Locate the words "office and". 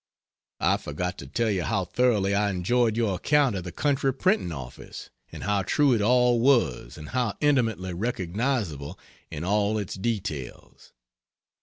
4.51-5.43